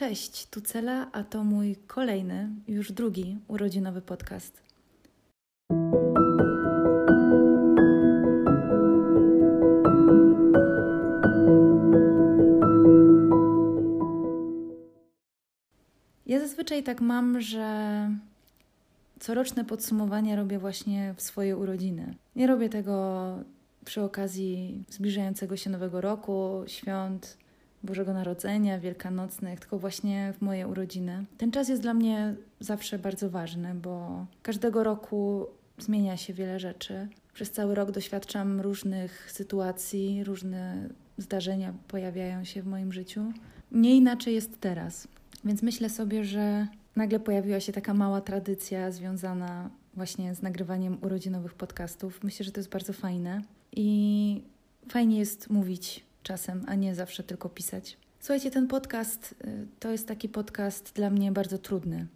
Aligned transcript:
Cześć, 0.00 0.46
tu 0.46 0.60
Cela, 0.60 1.12
a 1.12 1.24
to 1.24 1.44
mój 1.44 1.76
kolejny, 1.86 2.48
już 2.68 2.92
drugi 2.92 3.38
urodzinowy 3.48 4.02
podcast. 4.02 4.62
Ja 16.26 16.40
zazwyczaj 16.40 16.82
tak 16.82 17.00
mam, 17.00 17.40
że 17.40 18.10
coroczne 19.18 19.64
podsumowania 19.64 20.36
robię 20.36 20.58
właśnie 20.58 21.14
w 21.16 21.22
swoje 21.22 21.56
urodziny. 21.56 22.14
Nie 22.36 22.46
robię 22.46 22.68
tego 22.68 23.36
przy 23.84 24.02
okazji 24.02 24.84
zbliżającego 24.90 25.56
się 25.56 25.70
Nowego 25.70 26.00
Roku, 26.00 26.62
świąt 26.66 27.36
Bożego 27.82 28.12
Narodzenia, 28.12 28.78
Wielkanocnych, 28.78 29.60
tylko 29.60 29.78
właśnie 29.78 30.32
w 30.38 30.42
moje 30.42 30.68
urodziny. 30.68 31.24
Ten 31.38 31.52
czas 31.52 31.68
jest 31.68 31.82
dla 31.82 31.94
mnie 31.94 32.34
zawsze 32.60 32.98
bardzo 32.98 33.30
ważny, 33.30 33.74
bo 33.74 34.26
każdego 34.42 34.84
roku 34.84 35.46
zmienia 35.78 36.16
się 36.16 36.32
wiele 36.32 36.60
rzeczy. 36.60 37.08
Przez 37.34 37.50
cały 37.50 37.74
rok 37.74 37.90
doświadczam 37.90 38.60
różnych 38.60 39.32
sytuacji, 39.32 40.24
różne 40.24 40.88
zdarzenia 41.18 41.74
pojawiają 41.88 42.44
się 42.44 42.62
w 42.62 42.66
moim 42.66 42.92
życiu. 42.92 43.32
Nie 43.72 43.96
inaczej 43.96 44.34
jest 44.34 44.60
teraz. 44.60 45.08
Więc 45.44 45.62
myślę 45.62 45.90
sobie, 45.90 46.24
że 46.24 46.66
nagle 46.96 47.20
pojawiła 47.20 47.60
się 47.60 47.72
taka 47.72 47.94
mała 47.94 48.20
tradycja 48.20 48.90
związana 48.90 49.70
właśnie 49.94 50.34
z 50.34 50.42
nagrywaniem 50.42 50.98
urodzinowych 51.02 51.54
podcastów. 51.54 52.24
Myślę, 52.24 52.44
że 52.44 52.52
to 52.52 52.60
jest 52.60 52.70
bardzo 52.70 52.92
fajne 52.92 53.42
i 53.72 54.42
fajnie 54.88 55.18
jest 55.18 55.50
mówić 55.50 56.04
czasem, 56.22 56.64
a 56.66 56.74
nie 56.74 56.94
zawsze 56.94 57.22
tylko 57.22 57.48
pisać. 57.48 57.96
Słuchajcie, 58.20 58.50
ten 58.50 58.68
podcast 58.68 59.34
y, 59.44 59.66
to 59.78 59.90
jest 59.90 60.08
taki 60.08 60.28
podcast 60.28 60.92
dla 60.94 61.10
mnie 61.10 61.32
bardzo 61.32 61.58
trudny. 61.58 62.06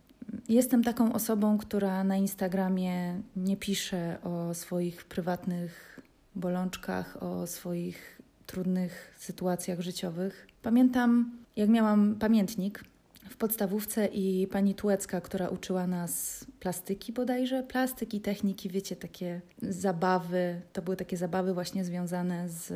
Jestem 0.48 0.84
taką 0.84 1.12
osobą, 1.12 1.58
która 1.58 2.04
na 2.04 2.16
Instagramie 2.16 3.20
nie 3.36 3.56
pisze 3.56 4.18
o 4.22 4.54
swoich 4.54 5.04
prywatnych 5.04 6.00
bolączkach, 6.34 7.22
o 7.22 7.46
swoich 7.46 8.20
trudnych 8.46 9.14
sytuacjach 9.18 9.80
życiowych. 9.80 10.46
Pamiętam, 10.62 11.36
jak 11.56 11.68
miałam 11.68 12.14
pamiętnik 12.14 12.84
w 13.30 13.36
podstawówce 13.36 14.06
i 14.06 14.46
pani 14.46 14.74
Tułecka, 14.74 15.20
która 15.20 15.48
uczyła 15.48 15.86
nas 15.86 16.44
plastyki 16.60 17.12
bodajże, 17.12 17.62
plastyki, 17.62 18.20
techniki, 18.20 18.68
wiecie, 18.68 18.96
takie 18.96 19.40
zabawy, 19.62 20.60
to 20.72 20.82
były 20.82 20.96
takie 20.96 21.16
zabawy 21.16 21.54
właśnie 21.54 21.84
związane 21.84 22.48
z, 22.48 22.66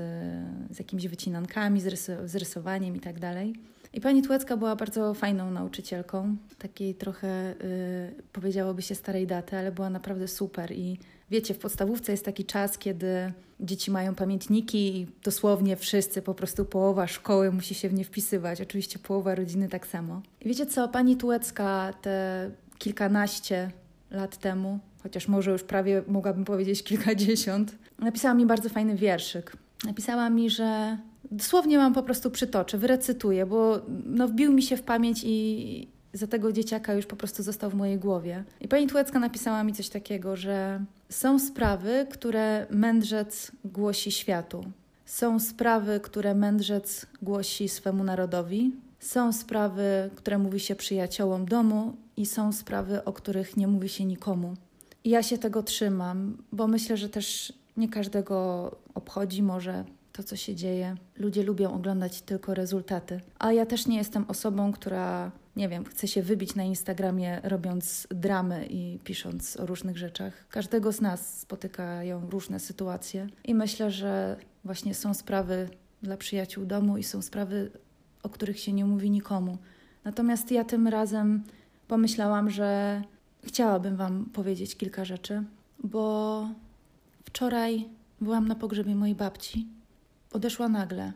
z 0.71 0.79
jakimiś 0.79 1.09
wycinankami, 1.09 1.81
z, 1.81 1.87
rys 1.87 2.11
z 2.25 2.37
rysowaniem 2.37 2.97
i 2.97 3.01
tak 3.01 3.21
dalej. 3.21 3.55
I 3.93 4.01
pani 4.01 4.23
Tułecka 4.23 4.57
była 4.57 4.77
bardzo 4.77 5.15
fajną 5.15 5.51
nauczycielką, 5.51 6.37
takiej 6.59 6.95
trochę, 6.95 7.55
yy, 8.17 8.23
powiedziałoby 8.33 8.83
się 8.83 8.95
starej 8.95 9.27
daty, 9.27 9.57
ale 9.57 9.73
była 9.73 9.91
naprawdę 9.91 10.29
super 10.29 10.73
i 10.73 10.99
wiecie, 11.31 11.55
w 11.55 11.59
podstawówce 11.59 12.13
jest 12.13 12.25
taki 12.25 12.45
czas, 12.45 12.79
kiedy 12.79 13.33
dzieci 13.61 13.91
mają 13.91 14.15
pamiętniki 14.15 14.97
i 14.97 15.07
dosłownie 15.25 15.77
wszyscy, 15.77 16.23
po 16.23 16.35
prostu 16.35 16.65
połowa 16.65 17.07
szkoły 17.07 17.53
musi 17.53 17.75
się 17.75 17.89
w 17.89 17.95
nie 17.95 18.05
wpisywać. 18.05 18.61
Oczywiście 18.61 18.99
połowa 18.99 19.35
rodziny 19.35 19.69
tak 19.69 19.87
samo. 19.87 20.23
I 20.41 20.49
wiecie 20.49 20.67
co, 20.67 20.89
pani 20.89 21.17
Tułecka 21.17 21.93
te 22.03 22.51
kilkanaście 22.79 23.71
lat 24.11 24.37
temu, 24.37 24.79
chociaż 25.03 25.29
może 25.29 25.51
już 25.51 25.63
prawie 25.63 26.03
mogłabym 26.07 26.45
powiedzieć 26.45 26.83
kilkadziesiąt, 26.83 27.75
napisała 27.99 28.35
mi 28.35 28.47
bardzo 28.47 28.69
fajny 28.69 28.95
wierszyk. 28.97 29.57
Napisała 29.85 30.31
mi, 30.31 30.51
że 30.51 30.99
dosłownie 31.31 31.79
mam 31.79 31.95
po 31.95 32.03
prostu 32.03 32.31
przytoczę, 32.31 32.79
wyrecytuję, 32.79 33.47
bo 33.47 33.81
no, 34.05 34.29
wbił 34.29 34.53
mi 34.53 34.63
się 34.63 34.77
w 34.77 34.83
pamięć 34.83 35.21
i 35.25 35.89
za 36.13 36.27
tego 36.27 36.53
dzieciaka 36.53 36.95
już 36.95 37.07
po 37.07 37.17
prostu 37.17 37.43
został 37.43 37.71
w 37.71 37.75
mojej 37.75 37.99
głowie. 37.99 38.45
I 38.61 38.69
pani 38.69 38.87
Tułecka 38.87 39.19
napisała 39.19 39.65
mi 39.65 39.73
coś 39.73 39.89
takiego, 39.89 40.37
że 40.37 40.85
są 41.09 41.39
sprawy, 41.39 42.07
które 42.11 42.67
mędrzec 42.71 43.53
głosi 43.65 44.13
światu. 44.13 44.65
Są 45.07 45.41
sprawy, 45.41 46.01
które 46.03 46.35
mędrzec 46.35 47.07
głosi 47.23 47.69
swemu 47.69 48.05
narodowi. 48.05 48.73
Są 49.01 49.33
sprawy, 49.33 50.11
które 50.17 50.39
mówi 50.39 50.61
się 50.61 50.77
przyjaciołom 50.77 51.47
domu, 51.47 51.97
i 52.19 52.27
są 52.27 52.53
sprawy, 52.53 53.05
o 53.05 53.13
których 53.13 53.57
nie 53.57 53.67
mówi 53.69 53.89
się 53.89 54.05
nikomu. 54.05 54.55
I 55.05 55.11
ja 55.11 55.23
się 55.23 55.39
tego 55.39 55.63
trzymam, 55.63 56.37
bo 56.53 56.69
myślę, 56.69 56.97
że 56.97 57.09
też 57.09 57.53
nie 57.79 57.89
każdego 57.89 58.77
obchodzi 58.95 59.43
może 59.43 59.85
to, 60.13 60.23
co 60.23 60.37
się 60.37 60.55
dzieje. 60.55 60.97
Ludzie 61.17 61.43
lubią 61.43 61.73
oglądać 61.73 62.23
tylko 62.23 62.55
rezultaty. 62.55 63.21
A 63.39 63.53
ja 63.53 63.67
też 63.67 63.87
nie 63.87 63.97
jestem 63.97 64.25
osobą, 64.29 64.73
która, 64.73 65.31
nie 65.57 65.69
wiem, 65.69 65.85
chce 65.85 66.09
się 66.09 66.23
wybić 66.23 66.55
na 66.55 66.63
Instagramie, 66.63 67.41
robiąc 67.43 68.07
dramy 68.11 68.67
i 68.67 68.99
pisząc 69.05 69.57
o 69.57 69.67
różnych 69.67 69.99
rzeczach. 69.99 70.49
Każdego 70.49 70.93
z 70.93 71.01
nas 71.01 71.41
spotykają 71.41 72.31
różne 72.31 72.61
sytuacje, 72.61 73.27
i 73.45 73.55
myślę, 73.55 73.91
że 73.91 74.37
właśnie 74.65 74.95
są 74.95 75.15
sprawy 75.15 75.69
dla 76.03 76.17
przyjaciół 76.17 76.67
domu 76.67 76.99
i 76.99 77.05
są 77.05 77.23
sprawy, 77.23 77.71
o 78.23 78.29
których 78.29 78.61
się 78.61 78.73
nie 78.73 78.85
mówi 78.85 79.11
nikomu. 79.11 79.59
Natomiast 80.05 80.51
ja 80.51 80.65
tym 80.65 80.89
razem 80.89 81.43
pomyślałam, 81.89 82.51
że 82.51 83.03
chciałabym 83.45 83.97
Wam 83.97 84.25
powiedzieć 84.25 84.77
kilka 84.77 85.05
rzeczy, 85.05 85.43
bo 85.85 86.49
wczoraj 87.29 87.89
byłam 88.21 88.49
na 88.49 88.55
pogrzebie 88.55 88.95
mojej 88.95 89.15
babci 89.15 89.67
odeszła 90.33 90.69
nagle. 90.69 91.13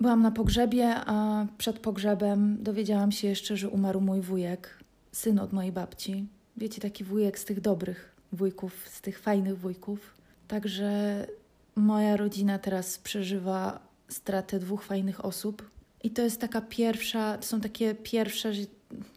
Byłam 0.00 0.22
na 0.22 0.30
pogrzebie, 0.30 0.94
a 1.06 1.46
przed 1.58 1.78
pogrzebem 1.78 2.62
dowiedziałam 2.62 3.12
się 3.12 3.28
jeszcze, 3.28 3.56
że 3.56 3.68
umarł 3.68 4.00
mój 4.00 4.20
wujek, 4.20 4.78
syn 5.12 5.38
od 5.38 5.52
mojej 5.52 5.72
babci. 5.72 6.26
Wiecie, 6.56 6.80
taki 6.80 7.04
wujek 7.04 7.38
z 7.38 7.44
tych 7.44 7.60
dobrych 7.60 8.14
wujków, 8.32 8.88
z 8.88 9.00
tych 9.00 9.18
fajnych 9.20 9.58
wujków. 9.58 10.14
Także 10.48 10.90
moja 11.76 12.16
rodzina 12.16 12.58
teraz 12.58 12.98
przeżywa 12.98 13.80
stratę 14.08 14.58
dwóch 14.58 14.84
fajnych 14.84 15.24
osób. 15.24 15.70
I 16.02 16.10
to 16.10 16.22
jest 16.22 16.40
taka 16.40 16.60
pierwsza, 16.60 17.38
to 17.38 17.46
są 17.46 17.60
takie 17.60 17.94
pierwsze, 17.94 18.52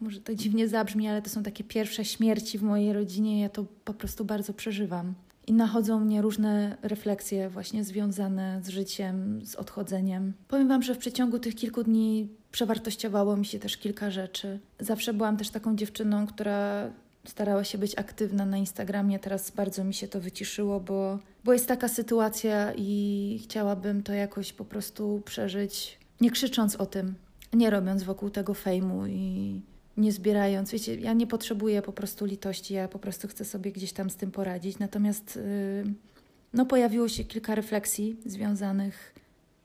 może 0.00 0.20
to 0.20 0.34
dziwnie 0.34 0.68
zabrzmi, 0.68 1.08
ale 1.08 1.22
to 1.22 1.30
są 1.30 1.42
takie 1.42 1.64
pierwsze 1.64 2.04
śmierci 2.04 2.58
w 2.58 2.62
mojej 2.62 2.92
rodzinie. 2.92 3.40
Ja 3.40 3.48
to 3.48 3.64
po 3.84 3.94
prostu 3.94 4.24
bardzo 4.24 4.54
przeżywam 4.54 5.14
i 5.50 5.52
nachodzą 5.52 6.00
mnie 6.00 6.22
różne 6.22 6.76
refleksje 6.82 7.48
właśnie 7.48 7.84
związane 7.84 8.60
z 8.62 8.68
życiem, 8.68 9.40
z 9.46 9.54
odchodzeniem. 9.54 10.32
Powiem 10.48 10.68
Wam, 10.68 10.82
że 10.82 10.94
w 10.94 10.98
przeciągu 10.98 11.38
tych 11.38 11.54
kilku 11.54 11.84
dni 11.84 12.28
przewartościowało 12.52 13.36
mi 13.36 13.46
się 13.46 13.58
też 13.58 13.76
kilka 13.76 14.10
rzeczy. 14.10 14.58
Zawsze 14.80 15.14
byłam 15.14 15.36
też 15.36 15.50
taką 15.50 15.76
dziewczyną, 15.76 16.26
która 16.26 16.90
starała 17.26 17.64
się 17.64 17.78
być 17.78 17.98
aktywna 17.98 18.46
na 18.46 18.56
Instagramie. 18.56 19.18
Teraz 19.18 19.50
bardzo 19.50 19.84
mi 19.84 19.94
się 19.94 20.08
to 20.08 20.20
wyciszyło, 20.20 20.80
bo, 20.80 21.18
bo 21.44 21.52
jest 21.52 21.68
taka 21.68 21.88
sytuacja 21.88 22.72
i 22.76 23.40
chciałabym 23.44 24.02
to 24.02 24.12
jakoś 24.12 24.52
po 24.52 24.64
prostu 24.64 25.22
przeżyć, 25.24 25.98
nie 26.20 26.30
krzycząc 26.30 26.76
o 26.76 26.86
tym, 26.86 27.14
nie 27.52 27.70
robiąc 27.70 28.02
wokół 28.02 28.30
tego 28.30 28.54
fejmu 28.54 29.06
i 29.06 29.60
nie 30.00 30.12
zbierając. 30.12 30.70
Wiecie, 30.70 30.94
ja 30.94 31.12
nie 31.12 31.26
potrzebuję 31.26 31.82
po 31.82 31.92
prostu 31.92 32.24
litości, 32.24 32.74
ja 32.74 32.88
po 32.88 32.98
prostu 32.98 33.28
chcę 33.28 33.44
sobie 33.44 33.72
gdzieś 33.72 33.92
tam 33.92 34.10
z 34.10 34.16
tym 34.16 34.30
poradzić. 34.30 34.78
Natomiast 34.78 35.36
yy, 35.36 35.94
no, 36.52 36.66
pojawiło 36.66 37.08
się 37.08 37.24
kilka 37.24 37.54
refleksji 37.54 38.16
związanych 38.26 39.14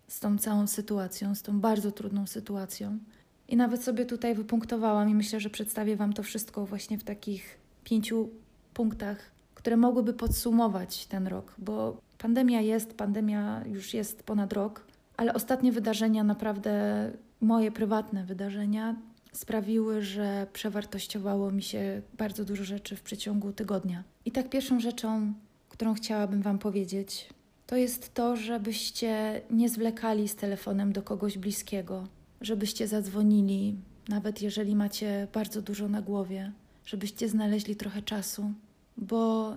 z 0.08 0.20
tą 0.20 0.38
całą 0.38 0.68
sytuacją, 0.68 1.36
z 1.36 1.42
tą 1.42 1.60
bardzo 1.60 1.92
trudną 1.92 2.28
sytuacją. 2.28 3.00
I 3.48 3.56
nawet 3.56 3.84
sobie 3.84 4.06
tutaj 4.06 4.36
wypunktowałam 4.36 5.10
i 5.10 5.16
myślę, 5.16 5.40
że 5.40 5.50
przedstawię 5.50 5.96
Wam 5.96 6.14
to 6.14 6.24
wszystko 6.24 6.66
właśnie 6.66 6.98
w 6.98 7.04
takich 7.04 7.58
pięciu 7.84 8.30
punktach, 8.74 9.18
które 9.56 9.78
mogłyby 9.78 10.14
podsumować 10.14 11.06
ten 11.06 11.28
rok, 11.28 11.56
bo 11.58 11.98
pandemia 12.18 12.62
jest, 12.62 12.94
pandemia 12.94 13.64
już 13.66 13.94
jest 13.94 14.24
ponad 14.24 14.54
rok, 14.54 14.86
ale 15.18 15.34
ostatnie 15.34 15.72
wydarzenia, 15.72 16.24
naprawdę 16.24 17.12
moje 17.42 17.72
prywatne 17.72 18.24
wydarzenia, 18.24 18.96
sprawiły, 19.36 20.02
że 20.02 20.48
przewartościowało 20.54 21.52
mi 21.52 21.64
się 21.64 22.02
bardzo 22.18 22.46
dużo 22.46 22.64
rzeczy 22.64 22.96
w 22.96 23.02
przeciągu 23.02 23.54
tygodnia. 23.54 24.04
I 24.26 24.32
tak 24.32 24.50
pierwszą 24.50 24.80
rzeczą, 24.80 25.34
którą 25.70 25.94
chciałabym 25.94 26.42
Wam 26.42 26.60
powiedzieć, 26.60 27.30
to 27.68 27.76
jest 27.76 28.14
to, 28.14 28.36
żebyście 28.36 29.42
nie 29.52 29.70
zwlekali 29.70 30.28
z 30.28 30.36
telefonem 30.36 30.94
do 30.94 31.02
kogoś 31.02 31.38
bliskiego, 31.38 32.08
żebyście 32.42 32.88
zadzwonili, 32.88 33.76
nawet 34.10 34.42
jeżeli 34.42 34.76
macie 34.76 35.28
bardzo 35.34 35.62
dużo 35.62 35.88
na 35.88 36.02
głowie, 36.02 36.52
żebyście 36.86 37.30
znaleźli 37.30 37.76
trochę 37.76 38.02
czasu, 38.02 38.52
bo 38.98 39.54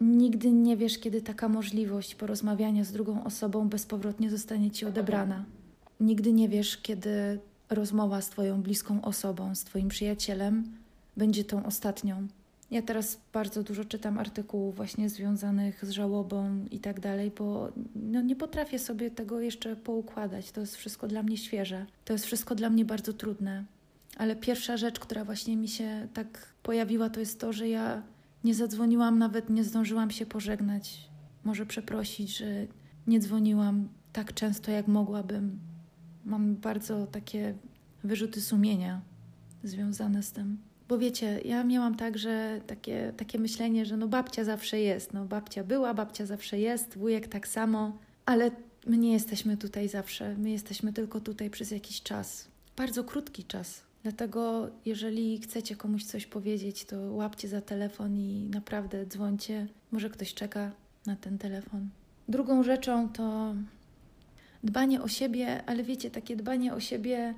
nigdy 0.00 0.52
nie 0.52 0.76
wiesz, 0.76 0.98
kiedy 0.98 1.22
taka 1.22 1.48
możliwość 1.48 2.14
porozmawiania 2.14 2.84
z 2.84 2.92
drugą 2.92 3.24
osobą 3.24 3.68
bezpowrotnie 3.68 4.30
zostanie 4.30 4.70
ci 4.70 4.86
odebrana. 4.86 5.44
Nigdy 6.00 6.32
nie 6.32 6.48
wiesz, 6.48 6.78
kiedy 6.78 7.38
rozmowa 7.70 8.20
z 8.20 8.30
Twoją 8.30 8.62
bliską 8.62 9.02
osobą, 9.02 9.54
z 9.54 9.64
Twoim 9.64 9.88
przyjacielem 9.88 10.64
będzie 11.16 11.44
tą 11.44 11.66
ostatnią. 11.66 12.26
Ja 12.70 12.82
teraz 12.82 13.20
bardzo 13.32 13.62
dużo 13.62 13.84
czytam 13.84 14.18
artykułów 14.18 14.76
właśnie 14.76 15.08
związanych 15.08 15.84
z 15.84 15.90
żałobą 15.90 16.64
i 16.70 16.78
tak 16.78 17.00
dalej, 17.00 17.32
bo 17.38 17.72
no 17.96 18.22
nie 18.22 18.36
potrafię 18.36 18.78
sobie 18.78 19.10
tego 19.10 19.40
jeszcze 19.40 19.76
poukładać. 19.76 20.52
To 20.52 20.60
jest 20.60 20.76
wszystko 20.76 21.08
dla 21.08 21.22
mnie 21.22 21.36
świeże. 21.36 21.86
To 22.04 22.12
jest 22.12 22.26
wszystko 22.26 22.54
dla 22.54 22.70
mnie 22.70 22.84
bardzo 22.84 23.12
trudne. 23.12 23.64
Ale 24.16 24.36
pierwsza 24.36 24.76
rzecz, 24.76 25.00
która 25.00 25.24
właśnie 25.24 25.56
mi 25.56 25.68
się 25.68 26.08
tak 26.14 26.52
pojawiła, 26.62 27.10
to 27.10 27.20
jest 27.20 27.40
to, 27.40 27.52
że 27.52 27.68
ja 27.68 28.02
nie 28.44 28.54
zadzwoniłam, 28.54 29.18
nawet 29.18 29.50
nie 29.50 29.64
zdążyłam 29.64 30.10
się 30.10 30.26
pożegnać. 30.26 31.08
Może 31.44 31.66
przeprosić, 31.66 32.36
że 32.36 32.66
nie 33.06 33.20
dzwoniłam 33.20 33.88
tak 34.12 34.34
często, 34.34 34.70
jak 34.70 34.88
mogłabym. 34.88 35.58
Mam 36.26 36.56
bardzo 36.56 37.06
takie 37.06 37.54
wyrzuty 38.04 38.40
sumienia 38.40 39.00
związane 39.64 40.22
z 40.22 40.32
tym. 40.32 40.58
Bo 40.88 40.98
wiecie, 40.98 41.40
ja 41.44 41.64
miałam 41.64 41.94
także 41.94 42.60
takie, 42.66 43.12
takie 43.16 43.38
myślenie, 43.38 43.86
że 43.86 43.96
no 43.96 44.08
babcia 44.08 44.44
zawsze 44.44 44.80
jest. 44.80 45.12
No 45.12 45.24
babcia 45.24 45.64
była, 45.64 45.94
babcia 45.94 46.26
zawsze 46.26 46.58
jest, 46.58 46.98
wujek 46.98 47.28
tak 47.28 47.48
samo, 47.48 47.98
ale 48.26 48.50
my 48.86 48.98
nie 48.98 49.12
jesteśmy 49.12 49.56
tutaj 49.56 49.88
zawsze. 49.88 50.36
My 50.38 50.50
jesteśmy 50.50 50.92
tylko 50.92 51.20
tutaj 51.20 51.50
przez 51.50 51.70
jakiś 51.70 52.02
czas. 52.02 52.48
Bardzo 52.76 53.04
krótki 53.04 53.44
czas. 53.44 53.82
Dlatego, 54.02 54.70
jeżeli 54.84 55.40
chcecie 55.40 55.76
komuś 55.76 56.04
coś 56.04 56.26
powiedzieć, 56.26 56.84
to 56.84 56.96
łapcie 57.12 57.48
za 57.48 57.60
telefon 57.60 58.18
i 58.18 58.48
naprawdę 58.52 59.06
dzwońcie. 59.06 59.66
Może 59.92 60.10
ktoś 60.10 60.34
czeka 60.34 60.70
na 61.06 61.16
ten 61.16 61.38
telefon. 61.38 61.88
Drugą 62.28 62.62
rzeczą 62.62 63.08
to 63.08 63.54
dbanie 64.66 65.02
o 65.02 65.08
siebie, 65.08 65.62
ale 65.66 65.82
wiecie, 65.82 66.10
takie 66.10 66.36
dbanie 66.36 66.74
o 66.74 66.80
siebie 66.80 67.34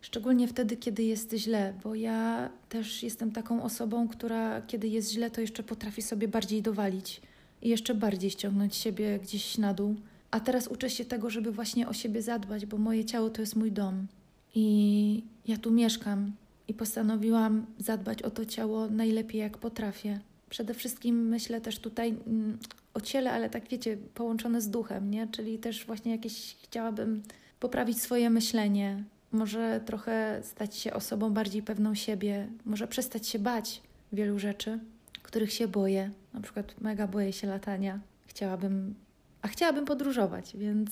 szczególnie 0.00 0.48
wtedy, 0.48 0.76
kiedy 0.76 1.02
jest 1.02 1.34
źle, 1.34 1.74
bo 1.84 1.94
ja 1.94 2.50
też 2.68 3.02
jestem 3.02 3.32
taką 3.32 3.62
osobą, 3.62 4.08
która 4.08 4.62
kiedy 4.62 4.88
jest 4.88 5.12
źle, 5.12 5.30
to 5.30 5.40
jeszcze 5.40 5.62
potrafi 5.62 6.02
sobie 6.02 6.28
bardziej 6.28 6.62
dowalić 6.62 7.20
i 7.62 7.68
jeszcze 7.68 7.94
bardziej 7.94 8.30
ściągnąć 8.30 8.76
siebie 8.76 9.18
gdzieś 9.22 9.58
na 9.58 9.74
dół. 9.74 9.96
A 10.30 10.40
teraz 10.40 10.68
uczę 10.68 10.90
się 10.90 11.04
tego, 11.04 11.30
żeby 11.30 11.52
właśnie 11.52 11.88
o 11.88 11.92
siebie 11.92 12.22
zadbać, 12.22 12.66
bo 12.66 12.78
moje 12.78 13.04
ciało 13.04 13.30
to 13.30 13.40
jest 13.40 13.56
mój 13.56 13.72
dom. 13.72 14.06
I 14.54 15.22
ja 15.48 15.56
tu 15.56 15.70
mieszkam 15.70 16.32
i 16.68 16.74
postanowiłam 16.74 17.66
zadbać 17.78 18.22
o 18.22 18.30
to 18.30 18.46
ciało 18.46 18.88
najlepiej 18.90 19.40
jak 19.40 19.58
potrafię. 19.58 20.20
Przede 20.50 20.74
wszystkim 20.74 21.28
myślę 21.28 21.60
też 21.60 21.78
tutaj 21.78 22.14
mm, 22.26 22.58
o 22.94 23.00
ciele, 23.00 23.32
ale 23.32 23.50
tak 23.50 23.68
wiecie, 23.68 23.96
połączone 24.14 24.60
z 24.60 24.70
duchem, 24.70 25.10
nie? 25.10 25.28
Czyli 25.28 25.58
też 25.58 25.86
właśnie 25.86 26.12
jakieś 26.12 26.56
chciałabym 26.62 27.22
poprawić 27.60 28.02
swoje 28.02 28.30
myślenie, 28.30 29.04
może 29.32 29.80
trochę 29.86 30.40
stać 30.42 30.76
się 30.76 30.92
osobą 30.94 31.30
bardziej 31.30 31.62
pewną 31.62 31.94
siebie, 31.94 32.48
może 32.64 32.88
przestać 32.88 33.28
się 33.28 33.38
bać 33.38 33.82
wielu 34.12 34.38
rzeczy, 34.38 34.78
których 35.22 35.52
się 35.52 35.68
boję. 35.68 36.10
Na 36.34 36.40
przykład 36.40 36.80
mega 36.80 37.06
boję 37.06 37.32
się 37.32 37.46
latania. 37.46 38.00
Chciałabym, 38.26 38.94
a 39.42 39.48
chciałabym 39.48 39.84
podróżować, 39.84 40.56
więc 40.56 40.90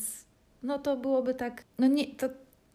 no 0.62 0.78
to 0.78 0.96
byłoby 0.96 1.34
tak, 1.34 1.64
no 1.78 1.86
nie, 1.86 2.06
to 2.06 2.28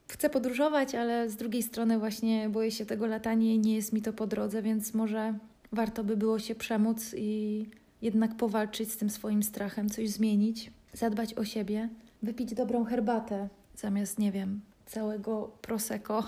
chcę 0.07 0.29
podróżować, 0.29 0.95
ale 0.95 1.29
z 1.29 1.35
drugiej 1.35 1.63
strony 1.63 1.99
właśnie 1.99 2.49
boję 2.49 2.71
się 2.71 2.85
tego 2.85 3.07
latania 3.07 3.53
i 3.53 3.59
nie 3.59 3.75
jest 3.75 3.93
mi 3.93 4.01
to 4.01 4.13
po 4.13 4.27
drodze, 4.27 4.61
więc 4.61 4.93
może 4.93 5.33
warto 5.71 6.03
by 6.03 6.17
było 6.17 6.39
się 6.39 6.55
przemóc 6.55 7.15
i 7.17 7.65
jednak 8.01 8.37
powalczyć 8.37 8.91
z 8.91 8.97
tym 8.97 9.09
swoim 9.09 9.43
strachem, 9.43 9.89
coś 9.89 10.09
zmienić, 10.09 10.71
zadbać 10.93 11.33
o 11.33 11.45
siebie, 11.45 11.89
wypić 12.23 12.53
dobrą 12.53 12.85
herbatę 12.85 13.49
zamiast, 13.75 14.19
nie 14.19 14.31
wiem, 14.31 14.61
całego 14.85 15.51
prosecco, 15.61 16.23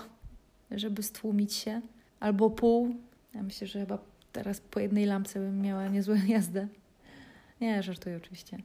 żeby 0.70 1.02
stłumić 1.02 1.54
się, 1.54 1.80
albo 2.20 2.50
pół. 2.50 2.94
Ja 3.34 3.42
myślę, 3.42 3.66
że 3.66 3.80
chyba 3.80 3.98
teraz 4.32 4.60
po 4.60 4.80
jednej 4.80 5.06
lampce 5.06 5.40
bym 5.40 5.62
miała 5.62 5.88
niezłą 5.88 6.14
jazdę. 6.28 6.68
Nie, 7.60 7.82
żartuję 7.82 8.16
oczywiście. 8.16 8.58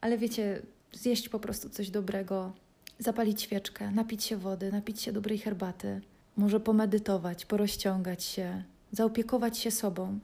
Ale 0.00 0.18
wiecie, 0.18 0.62
zjeść 0.92 1.28
po 1.28 1.38
prostu 1.38 1.70
coś 1.70 1.90
dobrego, 1.90 2.52
zapalić 2.98 3.42
świeczkę, 3.42 3.90
napić 3.90 4.24
się 4.24 4.36
wody, 4.36 4.72
napić 4.72 5.00
się 5.00 5.12
dobrej 5.12 5.38
herbaty, 5.38 6.00
może 6.36 6.60
pomedytować, 6.60 7.46
porozciągać 7.46 8.24
się, 8.24 8.62
zaopiekować 8.92 9.58
się 9.58 9.70
sobą. 9.70 10.18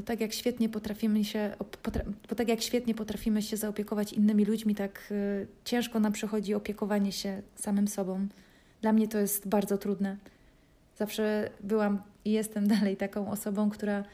Bo 0.00 0.06
tak 0.06 0.20
jak 0.20 0.32
świetnie 0.32 0.68
potrafimy 0.68 1.24
się, 1.24 1.54
bo 2.28 2.34
tak 2.34 2.48
jak 2.48 2.62
świetnie 2.62 2.94
potrafimy 2.94 3.42
się 3.42 3.56
zaopiekować 3.56 4.12
innymi 4.12 4.44
ludźmi, 4.44 4.74
tak 4.74 5.08
y, 5.10 5.46
ciężko 5.64 6.00
nam 6.00 6.12
przychodzi 6.12 6.54
opiekowanie 6.54 7.12
się 7.12 7.42
samym 7.54 7.88
sobą. 7.88 8.26
Dla 8.82 8.92
mnie 8.92 9.08
to 9.08 9.18
jest 9.18 9.48
bardzo 9.48 9.78
trudne. 9.78 10.16
Zawsze 10.96 11.50
byłam 11.60 12.02
i 12.24 12.32
jestem 12.32 12.68
dalej 12.76 12.96
taką 12.96 13.30
osobą, 13.30 13.70
która 13.70 14.04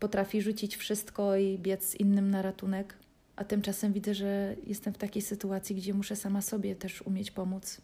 potrafi 0.00 0.42
rzucić 0.42 0.76
wszystko 0.76 1.36
i 1.36 1.58
biec 1.58 1.94
innym 1.94 2.30
na 2.30 2.42
ratunek, 2.42 2.94
a 3.36 3.44
tymczasem 3.44 3.92
widzę, 3.92 4.14
że 4.14 4.56
jestem 4.66 4.92
w 4.94 4.98
takiej 4.98 5.22
sytuacji, 5.22 5.76
gdzie 5.76 5.94
muszę 5.94 6.16
sama 6.16 6.42
sobie 6.42 6.76
też 6.76 7.02
umieć 7.02 7.30
pomóc. 7.30 7.80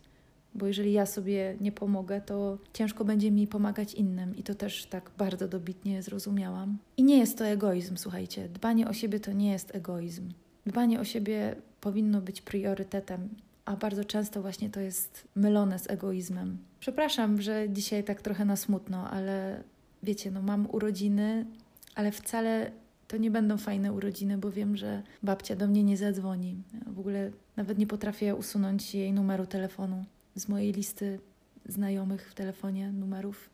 Bo 0.55 0.67
jeżeli 0.67 0.93
ja 0.93 1.07
sobie 1.07 1.57
nie 1.61 1.73
pomogę, 1.73 2.21
to 2.21 2.59
ciężko 2.73 3.05
będzie 3.05 3.31
mi 3.31 3.47
pomagać 3.47 3.95
innym, 3.95 4.37
i 4.37 4.43
to 4.43 4.55
też 4.55 4.87
tak 4.87 5.11
bardzo 5.19 5.49
dobitnie 5.49 6.03
zrozumiałam. 6.03 6.79
I 6.97 7.03
nie 7.03 7.19
jest 7.19 7.39
to 7.39 7.47
egoizm, 7.47 7.97
słuchajcie. 7.97 8.49
Dbanie 8.49 8.89
o 8.89 8.93
siebie 8.93 9.21
to 9.21 9.33
nie 9.33 9.53
jest 9.53 9.75
egoizm. 9.75 10.29
Dbanie 10.67 11.01
o 11.01 11.05
siebie 11.05 11.57
powinno 11.81 12.21
być 12.21 12.43
priorytetem 12.43 13.29
a 13.65 13.77
bardzo 13.77 14.05
często 14.05 14.43
właśnie 14.43 14.71
to 14.71 14.81
jest 14.81 15.29
mylone 15.37 15.79
z 15.79 15.91
egoizmem. 15.91 16.59
Przepraszam, 16.81 17.43
że 17.43 17.71
dzisiaj 17.71 18.05
tak 18.05 18.23
trochę 18.23 18.45
na 18.45 18.57
smutno, 18.57 19.11
ale 19.11 19.63
wiecie, 20.03 20.31
no 20.31 20.43
mam 20.43 20.67
urodziny, 20.71 21.47
ale 21.95 22.13
wcale 22.13 22.71
to 23.09 23.17
nie 23.17 23.31
będą 23.31 23.59
fajne 23.59 23.93
urodziny, 23.93 24.39
bo 24.39 24.51
wiem, 24.51 24.77
że 24.77 25.03
babcia 25.23 25.57
do 25.57 25.67
mnie 25.67 25.85
nie 25.85 25.97
zadzwoni. 25.97 26.57
w 26.87 26.99
ogóle 26.99 27.31
nawet 27.57 27.79
nie 27.79 27.87
potrafię 27.87 28.35
usunąć 28.35 28.95
jej 28.95 29.13
numeru 29.13 29.47
telefonu 29.47 30.05
z 30.35 30.49
mojej 30.49 30.73
listy 30.73 31.21
znajomych 31.67 32.31
w 32.31 32.35
telefonie 32.35 32.93
numerów. 32.93 33.51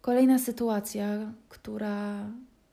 Kolejna 0.00 0.38
sytuacja, 0.38 1.32
która 1.48 2.30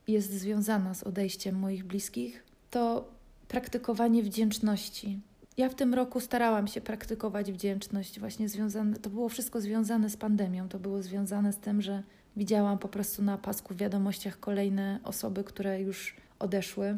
jest 0.08 0.32
związana 0.32 0.94
z 0.94 1.04
odejściem 1.04 1.60
moich 1.60 1.84
bliskich, 1.84 2.44
to 2.70 3.10
praktykowanie 3.48 4.24
wdzięczności. 4.24 5.20
Ja 5.58 5.70
w 5.70 5.76
tym 5.76 5.94
roku 5.94 6.20
starałam 6.20 6.68
się 6.68 6.82
praktykować 6.82 7.52
wdzięczność, 7.52 8.20
właśnie 8.20 8.50
związane, 8.50 8.96
to 8.96 9.10
było 9.10 9.30
wszystko 9.30 9.62
związane 9.62 10.10
z 10.10 10.18
pandemią, 10.18 10.70
to 10.70 10.80
było 10.80 11.04
związane 11.04 11.54
z 11.54 11.58
tym, 11.58 11.82
że 11.82 12.04
widziałam 12.38 12.78
po 12.78 12.88
prostu 12.88 13.24
na 13.24 13.38
pasku 13.38 13.74
w 13.74 13.78
wiadomościach 13.78 14.40
kolejne 14.40 15.00
osoby, 15.04 15.44
które 15.44 15.82
już 15.82 16.16
odeszły, 16.40 16.98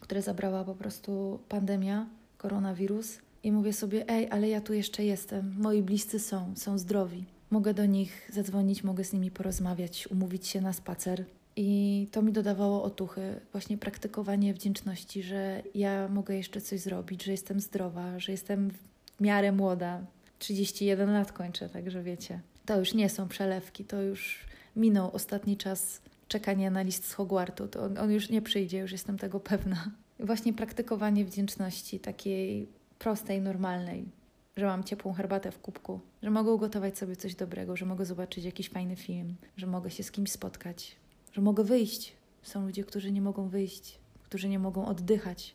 które 0.00 0.22
zabrała 0.22 0.64
po 0.64 0.74
prostu 0.74 1.38
pandemia, 1.48 2.06
koronawirus. 2.38 3.18
I 3.44 3.52
mówię 3.52 3.72
sobie, 3.72 4.08
ej, 4.08 4.28
ale 4.30 4.48
ja 4.48 4.60
tu 4.60 4.74
jeszcze 4.74 5.04
jestem, 5.04 5.54
moi 5.58 5.82
bliscy 5.82 6.18
są, 6.18 6.54
są 6.56 6.78
zdrowi. 6.78 7.24
Mogę 7.50 7.74
do 7.74 7.86
nich 7.86 8.30
zadzwonić, 8.32 8.84
mogę 8.84 9.04
z 9.04 9.12
nimi 9.12 9.30
porozmawiać, 9.30 10.08
umówić 10.10 10.46
się 10.46 10.60
na 10.60 10.72
spacer. 10.72 11.24
I 11.56 12.08
to 12.12 12.22
mi 12.22 12.32
dodawało 12.32 12.82
otuchy, 12.82 13.40
właśnie 13.52 13.78
praktykowanie 13.78 14.54
wdzięczności, 14.54 15.22
że 15.22 15.62
ja 15.74 16.08
mogę 16.08 16.36
jeszcze 16.36 16.60
coś 16.60 16.80
zrobić, 16.80 17.24
że 17.24 17.32
jestem 17.32 17.60
zdrowa, 17.60 18.18
że 18.18 18.32
jestem 18.32 18.70
w 18.70 19.20
miarę 19.20 19.52
młoda. 19.52 20.06
31 20.38 21.12
lat 21.12 21.32
kończę, 21.32 21.68
także 21.68 22.02
wiecie. 22.02 22.40
To 22.66 22.78
już 22.78 22.94
nie 22.94 23.08
są 23.08 23.28
przelewki, 23.28 23.84
to 23.84 24.02
już 24.02 24.44
minął 24.76 25.10
ostatni 25.12 25.56
czas 25.56 26.00
czekania 26.28 26.70
na 26.70 26.82
list 26.82 27.08
z 27.08 27.12
Hogwartu. 27.12 27.68
To 27.68 27.82
on, 27.82 27.98
on 27.98 28.10
już 28.10 28.30
nie 28.30 28.42
przyjdzie, 28.42 28.78
już 28.78 28.92
jestem 28.92 29.18
tego 29.18 29.40
pewna. 29.40 29.90
Właśnie 30.20 30.52
praktykowanie 30.52 31.24
wdzięczności, 31.24 32.00
takiej 32.00 32.68
prostej, 33.02 33.40
normalnej, 33.40 34.08
że 34.56 34.66
mam 34.66 34.84
ciepłą 34.84 35.12
herbatę 35.12 35.50
w 35.50 35.58
kubku, 35.58 36.00
że 36.22 36.30
mogę 36.30 36.52
ugotować 36.52 36.98
sobie 36.98 37.16
coś 37.16 37.34
dobrego, 37.34 37.76
że 37.76 37.86
mogę 37.86 38.04
zobaczyć 38.04 38.44
jakiś 38.44 38.68
fajny 38.68 38.96
film, 38.96 39.34
że 39.56 39.66
mogę 39.66 39.90
się 39.90 40.02
z 40.02 40.10
kimś 40.10 40.32
spotkać, 40.32 40.96
że 41.32 41.40
mogę 41.40 41.64
wyjść. 41.64 42.12
Są 42.42 42.66
ludzie, 42.66 42.84
którzy 42.84 43.12
nie 43.12 43.22
mogą 43.22 43.48
wyjść, 43.48 43.98
którzy 44.24 44.48
nie 44.48 44.58
mogą 44.58 44.86
oddychać, 44.86 45.54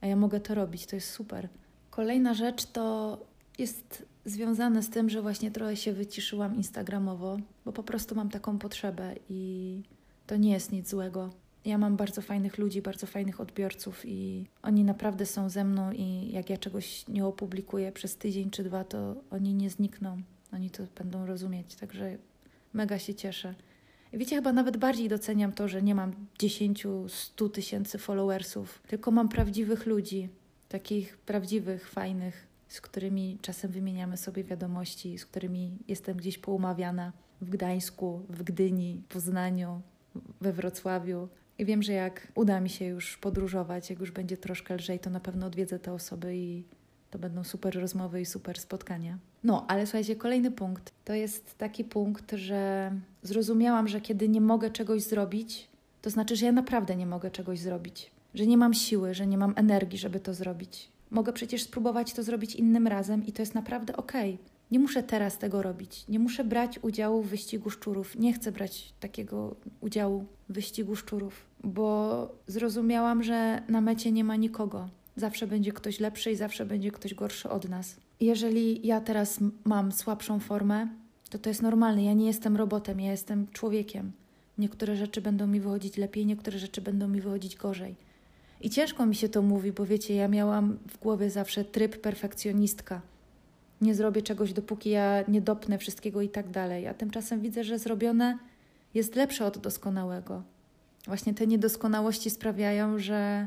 a 0.00 0.06
ja 0.06 0.16
mogę 0.16 0.40
to 0.40 0.54
robić, 0.54 0.86
to 0.86 0.96
jest 0.96 1.10
super. 1.10 1.48
Kolejna 1.90 2.34
rzecz 2.34 2.66
to 2.66 3.18
jest 3.58 4.06
związane 4.24 4.82
z 4.82 4.90
tym, 4.90 5.10
że 5.10 5.22
właśnie 5.22 5.50
trochę 5.50 5.76
się 5.76 5.92
wyciszyłam 5.92 6.56
instagramowo, 6.56 7.38
bo 7.64 7.72
po 7.72 7.82
prostu 7.82 8.14
mam 8.14 8.28
taką 8.28 8.58
potrzebę 8.58 9.14
i 9.28 9.82
to 10.26 10.36
nie 10.36 10.52
jest 10.52 10.72
nic 10.72 10.88
złego. 10.88 11.30
Ja 11.64 11.78
mam 11.78 11.96
bardzo 11.96 12.22
fajnych 12.22 12.58
ludzi, 12.58 12.82
bardzo 12.82 13.06
fajnych 13.06 13.40
odbiorców 13.40 14.02
i 14.04 14.46
oni 14.62 14.84
naprawdę 14.84 15.26
są 15.26 15.48
ze 15.48 15.64
mną 15.64 15.92
i 15.92 16.30
jak 16.32 16.50
ja 16.50 16.56
czegoś 16.56 17.08
nie 17.08 17.26
opublikuję 17.26 17.92
przez 17.92 18.16
tydzień 18.16 18.50
czy 18.50 18.64
dwa, 18.64 18.84
to 18.84 19.16
oni 19.30 19.54
nie 19.54 19.70
znikną. 19.70 20.22
Oni 20.52 20.70
to 20.70 20.82
będą 20.98 21.26
rozumieć, 21.26 21.74
także 21.74 22.18
mega 22.72 22.98
się 22.98 23.14
cieszę. 23.14 23.54
Wiecie, 24.12 24.36
chyba 24.36 24.52
nawet 24.52 24.76
bardziej 24.76 25.08
doceniam 25.08 25.52
to, 25.52 25.68
że 25.68 25.82
nie 25.82 25.94
mam 25.94 26.12
10, 26.38 26.86
100 27.08 27.48
tysięcy 27.48 27.98
followersów, 27.98 28.82
tylko 28.86 29.10
mam 29.10 29.28
prawdziwych 29.28 29.86
ludzi, 29.86 30.28
takich 30.68 31.18
prawdziwych, 31.18 31.88
fajnych, 31.88 32.46
z 32.68 32.80
którymi 32.80 33.38
czasem 33.42 33.70
wymieniamy 33.70 34.16
sobie 34.16 34.44
wiadomości, 34.44 35.18
z 35.18 35.26
którymi 35.26 35.78
jestem 35.88 36.16
gdzieś 36.16 36.38
poumawiana 36.38 37.12
w 37.40 37.50
Gdańsku, 37.50 38.22
w 38.28 38.42
Gdyni, 38.42 39.02
w 39.08 39.12
Poznaniu, 39.12 39.80
we 40.40 40.52
Wrocławiu. 40.52 41.28
I 41.62 41.64
wiem, 41.64 41.82
że 41.82 41.92
jak 41.92 42.28
uda 42.34 42.60
mi 42.60 42.70
się 42.70 42.84
już 42.84 43.16
podróżować, 43.16 43.90
jak 43.90 44.00
już 44.00 44.10
będzie 44.10 44.36
troszkę 44.36 44.74
lżej, 44.74 44.98
to 44.98 45.10
na 45.10 45.20
pewno 45.20 45.46
odwiedzę 45.46 45.78
te 45.78 45.92
osoby 45.92 46.36
i 46.36 46.64
to 47.10 47.18
będą 47.18 47.44
super 47.44 47.80
rozmowy 47.80 48.20
i 48.20 48.26
super 48.26 48.60
spotkania. 48.60 49.18
No, 49.44 49.66
ale 49.68 49.86
słuchajcie, 49.86 50.16
kolejny 50.16 50.50
punkt 50.50 50.92
to 51.04 51.14
jest 51.14 51.58
taki 51.58 51.84
punkt, 51.84 52.32
że 52.32 52.92
zrozumiałam, 53.22 53.88
że 53.88 54.00
kiedy 54.00 54.28
nie 54.28 54.40
mogę 54.40 54.70
czegoś 54.70 55.02
zrobić, 55.02 55.68
to 56.02 56.10
znaczy, 56.10 56.36
że 56.36 56.46
ja 56.46 56.52
naprawdę 56.52 56.96
nie 56.96 57.06
mogę 57.06 57.30
czegoś 57.30 57.58
zrobić, 57.58 58.10
że 58.34 58.46
nie 58.46 58.56
mam 58.56 58.74
siły, 58.74 59.14
że 59.14 59.26
nie 59.26 59.38
mam 59.38 59.54
energii, 59.56 59.98
żeby 59.98 60.20
to 60.20 60.34
zrobić. 60.34 60.88
Mogę 61.10 61.32
przecież 61.32 61.62
spróbować 61.62 62.12
to 62.12 62.22
zrobić 62.22 62.54
innym 62.54 62.86
razem 62.86 63.26
i 63.26 63.32
to 63.32 63.42
jest 63.42 63.54
naprawdę 63.54 63.96
okej. 63.96 64.34
Okay. 64.34 64.51
Nie 64.72 64.78
muszę 64.78 65.02
teraz 65.02 65.38
tego 65.38 65.62
robić. 65.62 66.08
Nie 66.08 66.18
muszę 66.18 66.44
brać 66.44 66.78
udziału 66.82 67.22
w 67.22 67.28
wyścigu 67.28 67.70
szczurów. 67.70 68.18
Nie 68.18 68.32
chcę 68.32 68.52
brać 68.52 68.92
takiego 69.00 69.56
udziału 69.80 70.26
w 70.48 70.52
wyścigu 70.52 70.96
szczurów, 70.96 71.46
bo 71.64 72.28
zrozumiałam, 72.46 73.22
że 73.22 73.62
na 73.68 73.80
mecie 73.80 74.12
nie 74.12 74.24
ma 74.24 74.36
nikogo. 74.36 74.88
Zawsze 75.16 75.46
będzie 75.46 75.72
ktoś 75.72 76.00
lepszy 76.00 76.30
i 76.30 76.36
zawsze 76.36 76.66
będzie 76.66 76.90
ktoś 76.90 77.14
gorszy 77.14 77.48
od 77.48 77.68
nas. 77.68 77.96
Jeżeli 78.20 78.86
ja 78.86 79.00
teraz 79.00 79.40
mam 79.64 79.92
słabszą 79.92 80.40
formę, 80.40 80.88
to 81.30 81.38
to 81.38 81.50
jest 81.50 81.62
normalne. 81.62 82.04
Ja 82.04 82.12
nie 82.12 82.26
jestem 82.26 82.56
robotem, 82.56 83.00
ja 83.00 83.10
jestem 83.10 83.46
człowiekiem. 83.52 84.12
Niektóre 84.58 84.96
rzeczy 84.96 85.20
będą 85.20 85.46
mi 85.46 85.60
wychodzić 85.60 85.96
lepiej, 85.96 86.26
niektóre 86.26 86.58
rzeczy 86.58 86.80
będą 86.80 87.08
mi 87.08 87.20
wychodzić 87.20 87.56
gorzej. 87.56 87.94
I 88.60 88.70
ciężko 88.70 89.06
mi 89.06 89.14
się 89.14 89.28
to 89.28 89.42
mówi, 89.42 89.72
bo 89.72 89.86
wiecie, 89.86 90.14
ja 90.14 90.28
miałam 90.28 90.78
w 90.88 90.98
głowie 90.98 91.30
zawsze 91.30 91.64
tryb 91.64 92.00
perfekcjonistka. 92.00 93.11
Nie 93.82 93.94
zrobię 93.94 94.22
czegoś, 94.22 94.52
dopóki 94.52 94.90
ja 94.90 95.24
nie 95.28 95.40
dopnę 95.40 95.78
wszystkiego 95.78 96.22
i 96.22 96.28
tak 96.28 96.50
dalej. 96.50 96.86
A 96.86 96.94
tymczasem 96.94 97.40
widzę, 97.40 97.64
że 97.64 97.78
zrobione 97.78 98.38
jest 98.94 99.16
lepsze 99.16 99.46
od 99.46 99.58
doskonałego. 99.58 100.42
Właśnie 101.06 101.34
te 101.34 101.46
niedoskonałości 101.46 102.30
sprawiają, 102.30 102.98
że 102.98 103.46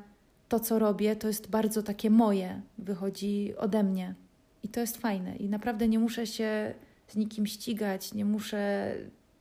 to, 0.49 0.59
co 0.59 0.79
robię, 0.79 1.15
to 1.15 1.27
jest 1.27 1.49
bardzo 1.49 1.83
takie 1.83 2.09
moje, 2.09 2.61
wychodzi 2.77 3.53
ode 3.57 3.83
mnie. 3.83 4.15
I 4.63 4.67
to 4.67 4.79
jest 4.79 4.97
fajne. 4.97 5.35
I 5.35 5.49
naprawdę 5.49 5.87
nie 5.87 5.99
muszę 5.99 6.27
się 6.27 6.73
z 7.07 7.15
nikim 7.15 7.45
ścigać, 7.47 8.13
nie 8.13 8.25
muszę 8.25 8.91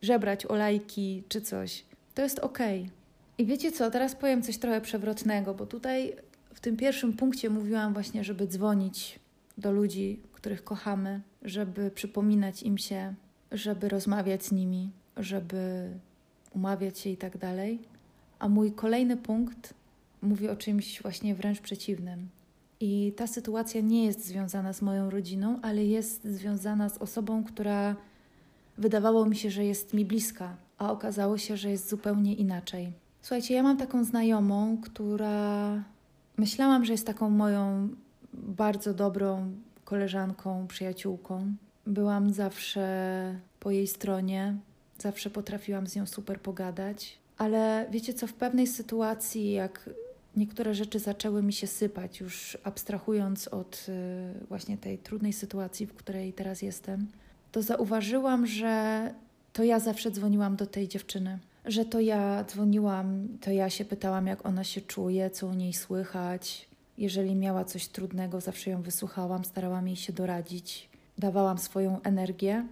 żebrać 0.03 0.47
o 0.47 0.55
lajki 0.55 1.23
czy 1.29 1.41
coś. 1.41 1.85
To 2.15 2.23
jest 2.23 2.39
okej. 2.39 2.81
Okay. 2.81 2.93
I 3.39 3.47
wiecie 3.47 3.73
co, 3.73 3.91
teraz 3.91 4.15
powiem 4.15 4.43
coś 4.43 4.59
trochę 4.59 4.81
przewrotnego, 4.81 5.55
bo 5.55 5.67
tutaj 5.67 6.17
w 6.55 6.61
tym 6.61 6.77
pierwszym 6.77 7.13
punkcie 7.13 7.51
mówiłam 7.51 7.93
właśnie, 7.93 8.25
żeby 8.25 8.47
dzwonić 8.47 9.19
do 9.59 9.73
ludzi, 9.73 10.21
których 10.33 10.65
kochamy, 10.65 11.21
żeby 11.43 11.91
przypominać 11.91 12.63
im 12.63 12.79
się, 12.79 13.15
żeby 13.53 13.89
rozmawiać 13.89 14.45
z 14.45 14.53
nimi, 14.53 14.91
żeby 15.17 15.91
umawiać 16.55 16.99
się 16.99 17.11
i 17.11 17.17
tak 17.17 17.39
dalej. 17.39 17.79
A 18.39 18.49
mój 18.49 18.73
kolejny 18.73 19.17
punkt 19.17 19.75
mówi 20.23 20.49
o 20.49 20.57
czymś 20.57 21.03
właśnie 21.03 21.35
wręcz 21.35 21.61
przeciwnym. 21.61 22.29
I 22.81 23.13
ta 23.17 23.27
sytuacja 23.27 23.81
nie 23.81 24.07
jest 24.07 24.25
związana 24.25 24.73
z 24.73 24.83
moją 24.83 25.11
rodziną, 25.11 25.59
ale 25.63 25.85
jest 25.85 26.25
związana 26.25 26.89
z 26.89 26.99
osobą, 26.99 27.45
która 27.45 27.97
wydawało 28.79 29.27
mi 29.27 29.37
się, 29.37 29.51
że 29.51 29.65
jest 29.65 29.95
mi 29.95 30.05
bliska, 30.05 30.57
a 30.79 30.93
okazało 30.93 31.39
się, 31.39 31.57
że 31.57 31.71
jest 31.71 31.89
zupełnie 31.89 32.35
inaczej. 32.35 32.93
Słuchajcie, 33.23 33.55
ja 33.55 33.63
mam 33.63 33.77
taką 33.77 34.05
znajomą, 34.05 34.79
która 34.83 35.83
myślałam, 36.37 36.85
że 36.85 36.93
jest 36.93 37.07
taką 37.07 37.31
moją 37.31 37.89
bardzo 38.45 38.95
dobrą 38.95 39.53
koleżanką, 39.85 40.67
przyjaciółką. 40.67 41.55
Byłam 41.87 42.33
zawsze 42.33 42.87
po 43.61 43.71
jej 43.71 43.87
stronie, 43.87 44.57
zawsze 44.99 45.31
potrafiłam 45.31 45.87
z 45.87 45.97
nią 45.97 46.07
super 46.07 46.41
pogadać, 46.41 47.19
ale 47.39 47.87
wiecie 47.91 48.15
co, 48.15 48.27
w 48.27 48.33
pewnej 48.33 48.67
sytuacji, 48.67 49.53
jak 49.53 49.91
niektóre 50.37 50.75
rzeczy 50.75 50.99
zaczęły 50.99 51.43
mi 51.43 51.53
się 51.53 51.67
sypać, 51.67 52.21
już 52.21 52.59
abstrahując 52.65 53.49
od 53.49 53.87
y, 53.89 54.47
właśnie 54.49 54.79
tej 54.79 54.99
trudnej 54.99 55.33
sytuacji, 55.33 55.87
w 55.87 55.95
której 55.95 56.33
teraz 56.33 56.63
jestem, 56.63 57.07
to 57.53 57.63
zauważyłam, 57.63 58.47
że 58.47 59.15
to 59.53 59.65
ja 59.65 59.81
zawsze 59.81 60.11
dzwoniłam 60.11 60.57
do 60.57 60.67
tej 60.67 60.89
dziewczyny. 60.89 61.39
Że 61.65 61.85
to 61.85 62.01
ja 62.01 62.45
dzwoniłam, 62.45 63.29
to 63.41 63.51
ja 63.51 63.71
się 63.71 63.85
pytałam, 63.85 64.27
jak 64.27 64.47
ona 64.47 64.65
się 64.65 64.81
czuje, 64.81 65.31
co 65.31 65.47
u 65.47 65.55
niej 65.55 65.73
słychać. 65.73 66.69
Jeżeli 66.99 67.35
miała 67.35 67.65
coś 67.65 67.89
trudnego, 67.89 68.41
zawsze 68.41 68.71
ją 68.71 68.83
wysłuchałam, 68.83 69.45
starałam 69.45 69.87
jej 69.87 69.97
się 69.97 70.13
doradzić, 70.13 70.89
dawałam 71.19 71.59
swoją 71.59 72.03
energię 72.03 72.67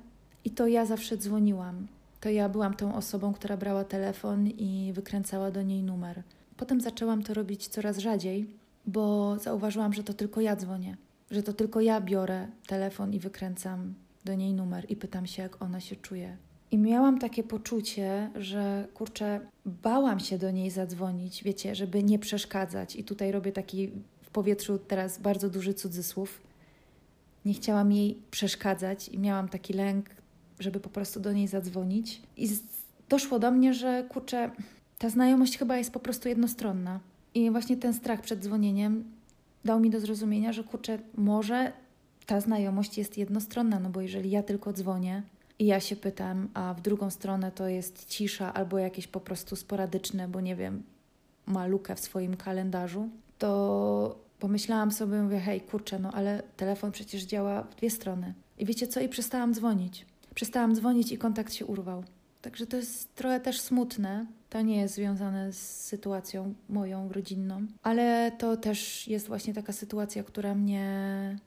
i 0.45 0.51
to 0.51 0.67
ja 0.67 0.87
zawsze 0.87 1.17
dzwoniłam. 1.17 1.87
To 2.21 2.29
ja 2.29 2.49
byłam 2.49 2.75
tą 2.75 2.95
osobą, 2.95 3.33
która 3.33 3.57
brała 3.57 3.85
telefon 3.85 4.47
i 4.47 4.93
wykręcała 4.95 5.51
do 5.51 5.63
niej 5.63 5.83
numer. 5.83 6.23
Potem 6.57 6.81
zaczęłam 6.81 7.23
to 7.23 7.35
robić 7.35 7.69
coraz 7.69 7.99
rzadziej, 7.99 8.47
bo 8.87 9.37
zauważyłam, 9.39 9.93
że 9.93 10.05
to 10.05 10.15
tylko 10.15 10.41
ja 10.41 10.57
dzwonię, 10.57 10.97
że 11.31 11.43
to 11.43 11.53
tylko 11.53 11.81
ja 11.81 12.01
biorę 12.01 12.49
telefon 12.67 13.13
i 13.13 13.19
wykręcam 13.19 13.95
do 14.25 14.35
niej 14.35 14.55
numer 14.55 14.87
i 14.89 14.97
pytam 14.97 15.27
się, 15.27 15.43
jak 15.43 15.63
ona 15.63 15.81
się 15.81 15.97
czuje. 15.97 16.37
I 16.73 16.79
miałam 16.79 17.19
takie 17.19 17.43
poczucie, 17.43 18.31
że 18.35 18.89
kurczę, 18.95 19.41
bałam 19.67 20.21
się 20.21 20.39
do 20.39 20.51
niej 20.51 20.71
zadzwonić, 20.71 21.45
wiecie, 21.45 21.75
żeby 21.75 22.03
nie 22.03 22.19
przeszkadzać. 22.19 22.97
I 22.97 23.05
tutaj 23.05 23.33
robię 23.33 23.53
taki 23.53 23.91
w 24.23 24.31
powietrzu 24.31 24.79
teraz 24.79 25.19
bardzo 25.19 25.51
duży 25.51 25.75
cudzysłów. 25.75 26.41
Nie 27.45 27.55
chciałam 27.55 27.93
jej 27.93 28.19
przeszkadzać 28.31 29.09
i 29.09 29.19
miałam 29.19 29.49
taki 29.49 29.73
lęk, 29.73 30.11
żeby 30.59 30.81
po 30.81 30.89
prostu 30.89 31.21
do 31.21 31.33
niej 31.33 31.49
zadzwonić. 31.49 32.23
I 32.37 32.49
doszło 33.09 33.39
do 33.39 33.51
mnie, 33.51 33.75
że 33.75 34.05
kurczę, 34.09 34.51
ta 34.99 35.09
znajomość 35.09 35.59
chyba 35.59 35.77
jest 35.77 35.91
po 35.91 36.01
prostu 36.01 36.29
jednostronna. 36.29 37.01
I 37.35 37.51
właśnie 37.51 37.77
ten 37.77 37.95
strach 37.95 38.21
przed 38.21 38.41
dzwonieniem 38.41 39.05
dał 39.65 39.81
mi 39.81 39.91
do 39.91 40.01
zrozumienia, 40.01 40.53
że 40.53 40.65
kurczę, 40.65 40.99
może 41.17 41.73
ta 42.27 42.41
znajomość 42.41 42.99
jest 42.99 43.19
jednostronna, 43.19 43.81
no 43.81 43.91
bo 43.91 44.01
jeżeli 44.01 44.31
ja 44.31 44.43
tylko 44.43 44.73
dzwonię 44.73 45.23
i 45.63 45.67
ja 45.67 45.81
się 45.81 45.97
pytam, 45.97 46.49
a 46.55 46.75
w 46.75 46.81
drugą 46.81 47.11
stronę 47.11 47.53
to 47.53 47.69
jest 47.69 48.09
cisza 48.09 48.55
albo 48.55 48.79
jakieś 48.79 49.07
po 49.07 49.21
prostu 49.21 49.57
sporadyczne, 49.57 50.29
bo 50.29 50.41
nie 50.41 50.57
wiem, 50.57 50.83
ma 51.47 51.67
lukę 51.67 51.95
w 51.95 52.01
swoim 52.01 52.37
kalendarzu, 52.37 53.09
to 53.39 54.19
pomyślałam 54.39 54.93
sobie, 54.93 55.23
mówię, 55.23 55.39
hej, 55.41 55.61
kurczę, 55.61 55.99
no 55.99 56.13
ale 56.13 56.43
telefon 56.57 56.93
przecież 56.93 57.23
działa 57.23 57.63
w 57.63 57.75
dwie 57.75 57.91
strony. 57.91 58.35
I 58.59 58.67
wiecie 58.67 58.87
co? 58.87 59.01
I 59.01 59.09
przestałam 59.09 59.55
dzwonić. 59.55 60.07
Przestałam 60.35 60.75
dzwonić 60.75 61.13
i 61.13 61.19
kontakt 61.19 61.53
się 61.53 61.67
urwał. 61.67 62.05
Także 62.43 62.67
to 62.67 62.77
jest 62.77 63.15
trochę 63.15 63.41
też 63.41 63.61
smutne. 63.61 64.27
To 64.51 64.61
nie 64.61 64.77
jest 64.77 64.95
związane 64.95 65.53
z 65.53 65.81
sytuacją 65.81 66.55
moją 66.69 67.13
rodzinną, 67.13 67.67
ale 67.83 68.33
to 68.39 68.57
też 68.57 69.09
jest 69.09 69.27
właśnie 69.27 69.55
taka 69.55 69.73
sytuacja, 69.73 70.25
która 70.25 70.55
mnie 70.55 71.39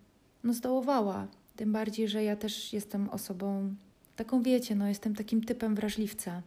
no, 0.44 0.54
zdołowała. 0.54 1.28
Tym 1.56 1.72
bardziej, 1.72 2.08
że 2.08 2.24
ja 2.24 2.36
też 2.36 2.74
jestem 2.74 3.10
osobą, 3.10 3.76
taką 4.16 4.44
wiecie, 4.44 4.76
no 4.76 4.88
jestem 4.88 5.16
takim 5.16 5.44
typem 5.44 5.76
wrażliwca. 5.76 6.42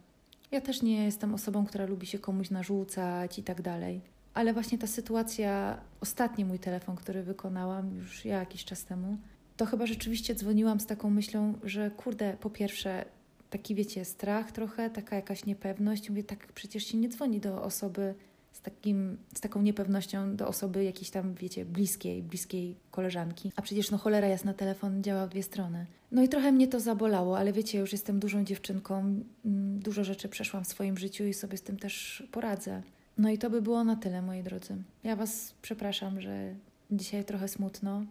Ja 0.51 0.61
też 0.61 0.81
nie 0.81 1.05
jestem 1.05 1.33
osobą, 1.33 1.65
która 1.65 1.85
lubi 1.85 2.07
się 2.07 2.19
komuś 2.19 2.49
narzucać 2.49 3.39
i 3.39 3.43
tak 3.43 3.61
dalej. 3.61 4.01
Ale 4.33 4.53
właśnie 4.53 4.77
ta 4.77 4.87
sytuacja, 4.87 5.81
ostatni 6.01 6.45
mój 6.45 6.59
telefon, 6.59 6.95
który 6.95 7.23
wykonałam 7.23 7.95
już 7.95 8.25
jakiś 8.25 8.65
czas 8.65 8.85
temu, 8.85 9.17
to 9.57 9.65
chyba 9.65 9.85
rzeczywiście 9.85 10.35
dzwoniłam 10.35 10.79
z 10.79 10.85
taką 10.85 11.09
myślą, 11.09 11.53
że 11.63 11.91
kurde, 11.91 12.37
po 12.39 12.49
pierwsze, 12.49 13.05
taki 13.49 13.75
wiecie, 13.75 14.05
strach 14.05 14.51
trochę, 14.51 14.89
taka 14.89 15.15
jakaś 15.15 15.45
niepewność. 15.45 16.09
Mówię, 16.09 16.23
tak 16.23 16.47
przecież 16.53 16.83
się 16.83 16.97
nie 16.97 17.09
dzwoni 17.09 17.39
do 17.39 17.63
osoby 17.63 18.15
z, 18.59 18.61
takim, 18.61 19.17
z 19.35 19.39
taką 19.39 19.61
niepewnością, 19.61 20.35
do 20.35 20.47
osoby 20.47 20.83
jakiejś 20.83 21.09
tam, 21.09 21.33
wiecie, 21.33 21.65
bliskiej, 21.65 22.23
bliskiej 22.23 22.75
koleżanki. 22.91 23.51
A 23.55 23.61
przecież 23.61 23.91
no 23.91 23.97
cholera 23.97 24.27
jasna, 24.27 24.53
telefon 24.53 25.03
działa 25.03 25.27
w 25.27 25.29
dwie 25.29 25.43
strony. 25.43 25.85
No 26.11 26.23
i 26.23 26.29
trochę 26.29 26.51
mnie 26.51 26.67
to 26.67 26.79
zabolało, 26.79 27.37
ale 27.37 27.53
wiecie, 27.53 27.79
już 27.79 27.91
jestem 27.91 28.19
dużą 28.19 28.43
dziewczynką, 28.43 28.99
mm, 29.45 29.79
dużo 29.79 30.03
rzeczy 30.03 30.29
przeszłam 30.29 30.63
w 30.63 30.67
swoim 30.67 30.97
życiu 30.97 31.25
i 31.25 31.33
sobie 31.33 31.57
z 31.57 31.61
tym 31.61 31.77
też 31.77 32.23
poradzę. 32.31 32.81
No 33.17 33.29
i 33.29 33.37
to 33.37 33.49
by 33.49 33.61
było 33.61 33.83
na 33.83 33.95
tyle, 33.95 34.21
moi 34.21 34.43
drodzy. 34.43 34.75
Ja 35.03 35.15
Was 35.15 35.53
przepraszam, 35.61 36.21
że 36.21 36.55
dzisiaj 36.91 37.25
trochę 37.25 37.47
smutno, 37.47 38.03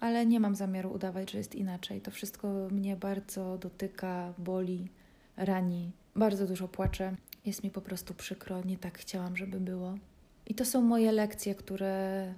ale 0.00 0.26
nie 0.26 0.40
mam 0.40 0.54
zamiaru 0.54 0.92
udawać, 0.92 1.30
że 1.30 1.38
jest 1.38 1.54
inaczej. 1.54 2.00
To 2.00 2.10
wszystko 2.10 2.68
mnie 2.70 2.96
bardzo 2.96 3.58
dotyka, 3.58 4.34
boli, 4.38 4.88
rani. 5.36 5.90
Bardzo 6.16 6.46
dużo 6.46 6.68
płaczę. 6.68 7.16
Jest 7.44 7.64
mi 7.64 7.70
po 7.70 7.80
prostu 7.80 8.14
przykro, 8.14 8.62
nie 8.64 8.78
tak 8.78 8.98
chciałam, 8.98 9.36
żeby 9.36 9.60
było. 9.60 9.94
I 10.46 10.54
to 10.54 10.64
są 10.64 10.82
moje 10.82 11.12
lekcje, 11.12 11.54
które 11.54 12.34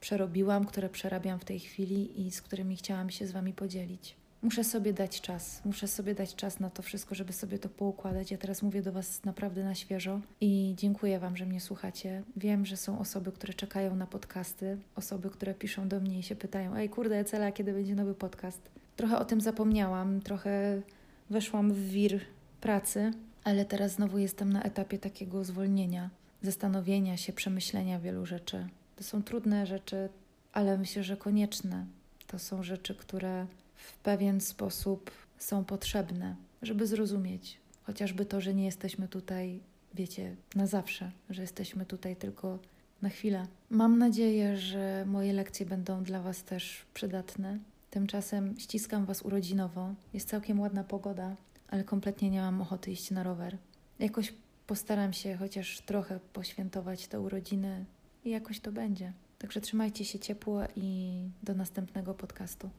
przerobiłam, 0.00 0.64
które 0.64 0.88
przerabiam 0.88 1.38
w 1.38 1.44
tej 1.44 1.60
chwili 1.60 2.26
i 2.26 2.30
z 2.30 2.42
którymi 2.42 2.76
chciałam 2.76 3.10
się 3.10 3.26
z 3.26 3.32
Wami 3.32 3.52
podzielić. 3.52 4.16
Muszę 4.42 4.64
sobie 4.64 4.92
dać 4.92 5.20
czas, 5.20 5.62
muszę 5.64 5.88
sobie 5.88 6.14
dać 6.14 6.34
czas 6.34 6.60
na 6.60 6.70
to 6.70 6.82
wszystko, 6.82 7.14
żeby 7.14 7.32
sobie 7.32 7.58
to 7.58 7.68
poukładać. 7.68 8.30
Ja 8.30 8.38
teraz 8.38 8.62
mówię 8.62 8.82
do 8.82 8.92
Was 8.92 9.24
naprawdę 9.24 9.64
na 9.64 9.74
świeżo 9.74 10.20
i 10.40 10.74
dziękuję 10.76 11.18
Wam, 11.18 11.36
że 11.36 11.46
mnie 11.46 11.60
słuchacie. 11.60 12.22
Wiem, 12.36 12.66
że 12.66 12.76
są 12.76 12.98
osoby, 12.98 13.32
które 13.32 13.54
czekają 13.54 13.96
na 13.96 14.06
podcasty, 14.06 14.78
osoby, 14.96 15.30
które 15.30 15.54
piszą 15.54 15.88
do 15.88 16.00
mnie 16.00 16.18
i 16.18 16.22
się 16.22 16.36
pytają: 16.36 16.76
Ej, 16.76 16.88
kurde, 16.88 17.24
Cela, 17.24 17.52
kiedy 17.52 17.72
będzie 17.72 17.94
nowy 17.94 18.14
podcast? 18.14 18.70
Trochę 18.96 19.18
o 19.18 19.24
tym 19.24 19.40
zapomniałam, 19.40 20.20
trochę 20.20 20.82
weszłam 21.30 21.72
w 21.72 21.88
wir 21.90 22.20
pracy, 22.60 23.12
ale 23.44 23.64
teraz 23.64 23.92
znowu 23.92 24.18
jestem 24.18 24.52
na 24.52 24.62
etapie 24.62 24.98
takiego 24.98 25.44
zwolnienia, 25.44 26.10
zastanowienia 26.42 27.16
się, 27.16 27.32
przemyślenia 27.32 28.00
wielu 28.00 28.26
rzeczy. 28.26 28.68
To 28.96 29.04
są 29.04 29.22
trudne 29.22 29.66
rzeczy, 29.66 30.08
ale 30.52 30.78
myślę, 30.78 31.02
że 31.02 31.16
konieczne. 31.16 31.86
To 32.26 32.38
są 32.38 32.62
rzeczy, 32.62 32.94
które 32.94 33.46
w 33.74 33.98
pewien 33.98 34.40
sposób 34.40 35.10
są 35.38 35.64
potrzebne, 35.64 36.36
żeby 36.62 36.86
zrozumieć 36.86 37.60
chociażby 37.90 38.26
to, 38.26 38.40
że 38.40 38.54
nie 38.54 38.64
jesteśmy 38.64 39.08
tutaj, 39.08 39.60
wiecie, 39.94 40.36
na 40.54 40.66
zawsze, 40.66 41.10
że 41.30 41.42
jesteśmy 41.42 41.86
tutaj 41.86 42.16
tylko 42.16 42.58
na 43.02 43.08
chwilę. 43.08 43.46
Mam 43.70 43.98
nadzieję, 43.98 44.56
że 44.56 45.04
moje 45.06 45.32
lekcje 45.32 45.66
będą 45.66 46.04
dla 46.04 46.22
Was 46.22 46.44
też 46.44 46.86
przydatne. 46.94 47.58
Tymczasem 47.90 48.54
ściskam 48.58 49.04
Was 49.06 49.22
urodzinowo. 49.22 49.94
Jest 50.14 50.28
całkiem 50.28 50.60
ładna 50.60 50.84
pogoda, 50.84 51.36
ale 51.70 51.84
kompletnie 51.84 52.30
nie 52.30 52.40
mam 52.40 52.60
ochoty 52.60 52.90
iść 52.90 53.10
na 53.10 53.22
rower. 53.22 53.58
Jakoś 53.98 54.34
postaram 54.66 55.12
się 55.12 55.36
chociaż 55.36 55.80
trochę 55.80 56.20
poświętować 56.32 57.06
te 57.06 57.20
urodziny 57.20 57.84
i 58.24 58.30
jakoś 58.30 58.60
to 58.60 58.72
będzie. 58.72 59.12
Także 59.38 59.60
trzymajcie 59.60 60.04
się 60.04 60.18
ciepło 60.18 60.60
i 60.76 61.18
do 61.42 61.54
następnego 61.54 62.14
podcastu. 62.14 62.70